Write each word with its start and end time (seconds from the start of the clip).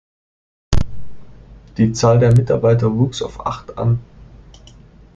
Die 1.77 1.93
Zahl 1.93 2.17
der 2.17 2.33
Mitarbeiter 2.33 2.97
wuchs 2.97 3.21
auf 3.21 3.45
acht 3.45 3.77
an. 3.77 3.99